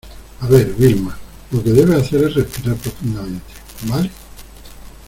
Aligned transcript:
a 0.39 0.47
ver, 0.47 0.73
Vilma, 0.73 1.15
lo 1.51 1.63
que 1.63 1.69
debes 1.69 2.01
hacer 2.01 2.23
es 2.23 2.33
respirar 2.33 2.75
profundamente,¿ 2.77 3.53
vale? 3.83 4.09